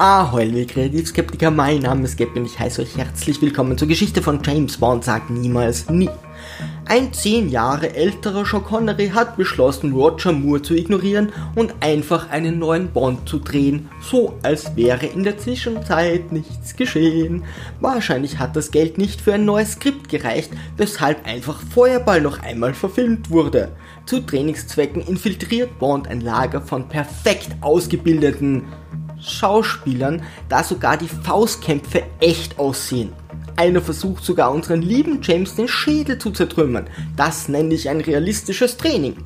[0.00, 4.22] Ahoi, liebe Kreativskeptiker, mein Name ist Gab und ich heiße euch herzlich willkommen zur Geschichte
[4.22, 6.08] von James Bond sagt niemals nie.
[6.86, 12.58] Ein zehn Jahre älterer Sean Connery hat beschlossen, Roger Moore zu ignorieren und einfach einen
[12.58, 17.44] neuen Bond zu drehen, so als wäre in der Zwischenzeit nichts geschehen.
[17.80, 22.72] Wahrscheinlich hat das Geld nicht für ein neues Skript gereicht, weshalb einfach Feuerball noch einmal
[22.72, 23.72] verfilmt wurde.
[24.06, 28.64] Zu Trainingszwecken infiltriert Bond ein Lager von perfekt ausgebildeten
[29.22, 33.12] Schauspielern, da sogar die Faustkämpfe echt aussehen.
[33.56, 36.88] Einer versucht sogar unseren lieben James den Schädel zu zertrümmern.
[37.16, 39.16] Das nenne ich ein realistisches Training.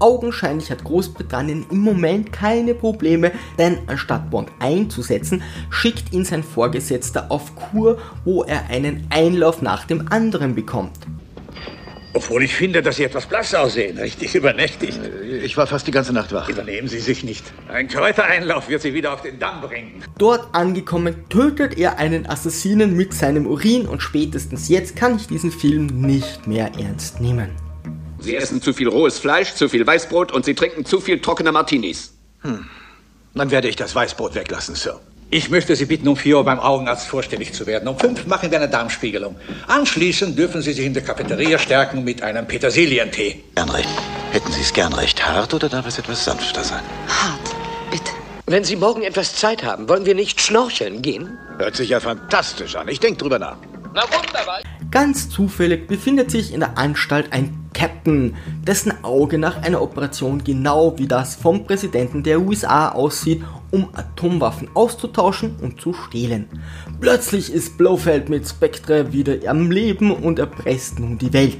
[0.00, 7.30] Augenscheinlich hat Großbritannien im Moment keine Probleme, denn anstatt Bond einzusetzen, schickt ihn sein Vorgesetzter
[7.30, 10.98] auf Kur, wo er einen Einlauf nach dem anderen bekommt.
[12.14, 14.98] Obwohl ich finde, dass Sie etwas blass aussehen, richtig übernächtig.
[15.42, 16.48] Ich war fast die ganze Nacht wach.
[16.48, 17.44] Übernehmen Sie sich nicht.
[17.68, 20.02] Ein Kräutereinlauf wird Sie wieder auf den Damm bringen.
[20.16, 25.52] Dort angekommen tötet er einen Assassinen mit seinem Urin und spätestens jetzt kann ich diesen
[25.52, 27.50] Film nicht mehr ernst nehmen.
[28.20, 31.52] Sie essen zu viel rohes Fleisch, zu viel Weißbrot und Sie trinken zu viel trockene
[31.52, 32.14] Martinis.
[33.34, 34.98] Dann werde ich das Weißbrot weglassen, Sir.
[35.30, 37.86] Ich möchte Sie bitten, um 4 Uhr beim Augenarzt vorstellig zu werden.
[37.86, 39.36] Um 5 machen wir eine Darmspiegelung.
[39.66, 43.44] Anschließend dürfen Sie sich in der Cafeteria stärken mit einem Petersilientee.
[43.54, 43.90] Gern recht.
[44.32, 46.82] Hätten Sie es gern recht hart oder darf es etwas sanfter sein?
[47.08, 47.54] Hart,
[47.90, 48.10] bitte.
[48.46, 51.36] Wenn Sie morgen etwas Zeit haben, wollen wir nicht schnorcheln gehen?
[51.58, 52.88] Hört sich ja fantastisch an.
[52.88, 53.58] Ich denke drüber nach.
[53.94, 54.60] Na wunderbar.
[54.90, 58.34] Ganz zufällig befindet sich in der Anstalt ein Captain,
[58.66, 64.68] dessen Auge nach einer Operation genau wie das vom Präsidenten der USA aussieht, um Atomwaffen
[64.74, 66.48] auszutauschen und zu stehlen.
[67.00, 71.58] Plötzlich ist Blofeld mit Spectre wieder am Leben und erpresst nun die Welt.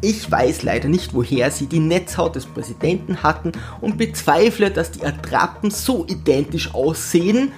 [0.00, 5.04] Ich weiß leider nicht, woher sie die Netzhaut des Präsidenten hatten und bezweifle, dass die
[5.04, 7.52] Attrappen so identisch aussehen,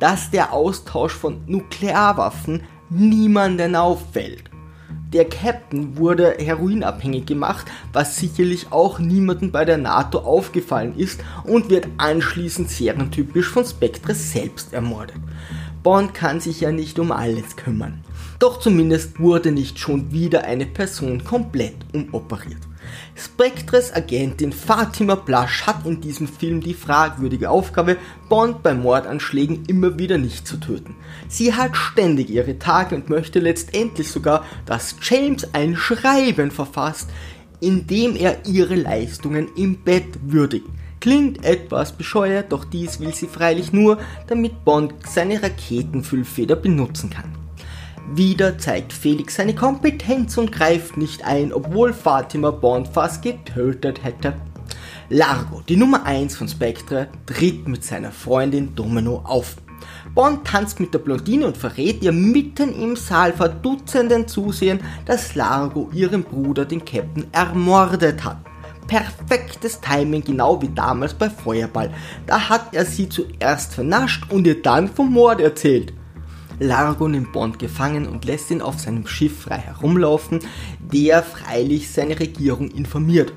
[0.00, 4.53] dass der Austausch von Nuklearwaffen niemanden auffällt.
[5.14, 11.70] Der Captain wurde heroinabhängig gemacht, was sicherlich auch niemandem bei der NATO aufgefallen ist und
[11.70, 15.14] wird anschließend serientypisch von Spectre selbst ermordet.
[15.84, 18.02] Bond kann sich ja nicht um alles kümmern.
[18.40, 22.62] Doch zumindest wurde nicht schon wieder eine Person komplett umoperiert.
[23.16, 27.96] Spectres Agentin Fatima Blush hat in diesem Film die fragwürdige Aufgabe,
[28.28, 30.96] Bond bei Mordanschlägen immer wieder nicht zu töten.
[31.28, 37.10] Sie hat ständig ihre Tage und möchte letztendlich sogar, dass James ein Schreiben verfasst,
[37.60, 40.66] in dem er ihre Leistungen im Bett würdigt.
[41.00, 47.43] Klingt etwas bescheuert, doch dies will sie freilich nur, damit Bond seine Raketenfüllfeder benutzen kann.
[48.12, 54.34] Wieder zeigt Felix seine Kompetenz und greift nicht ein, obwohl Fatima Bond fast getötet hätte.
[55.08, 59.56] Largo, die Nummer 1 von Spectre, tritt mit seiner Freundin Domino auf.
[60.14, 65.34] Bond tanzt mit der Blondine und verrät ihr mitten im Saal vor Dutzenden Zusehern, dass
[65.34, 68.38] Largo ihren Bruder, den Captain, ermordet hat.
[68.86, 71.90] Perfektes Timing, genau wie damals bei Feuerball.
[72.26, 75.94] Da hat er sie zuerst vernascht und ihr dann vom Mord erzählt.
[76.58, 80.40] Largo nimmt Bond gefangen und lässt ihn auf seinem Schiff frei herumlaufen,
[80.80, 83.32] der freilich seine Regierung informiert.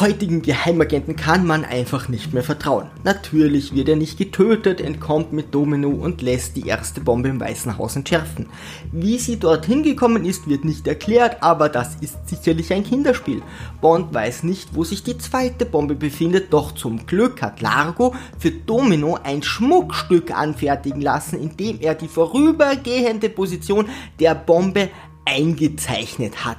[0.00, 2.88] Heutigen Geheimagenten kann man einfach nicht mehr vertrauen.
[3.04, 7.76] Natürlich wird er nicht getötet, entkommt mit Domino und lässt die erste Bombe im Weißen
[7.76, 8.46] Haus entschärfen.
[8.90, 13.42] Wie sie dorthin gekommen ist, wird nicht erklärt, aber das ist sicherlich ein Kinderspiel.
[13.82, 18.50] Bond weiß nicht, wo sich die zweite Bombe befindet, doch zum Glück hat Largo für
[18.50, 24.88] Domino ein Schmuckstück anfertigen lassen, in dem er die vorübergehende Position der Bombe
[25.24, 26.58] eingezeichnet hat.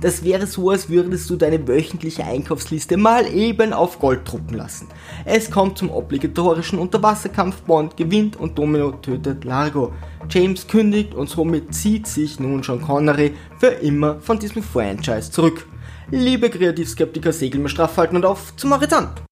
[0.00, 4.86] Das wäre so, als würdest du deine wöchentliche Einkaufsliste mal eben auf Gold drucken lassen.
[5.24, 9.92] Es kommt zum obligatorischen Unterwasserkampf, Bond gewinnt und Domino tötet Largo.
[10.30, 15.66] James kündigt und somit zieht sich nun Sean Connery für immer von diesem Franchise zurück.
[16.10, 19.27] Liebe Kreativskeptiker, segeln wir straff halten und auf zum Horizont!